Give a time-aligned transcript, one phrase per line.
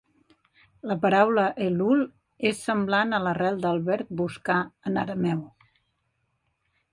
[0.91, 2.01] La paraula "Elul"
[2.51, 4.57] és semblant a l'arrel del verb "buscar"
[4.91, 5.45] en arameu.